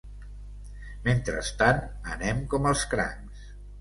[1.09, 1.83] Mentrestant,
[2.15, 3.45] anem com els crancs.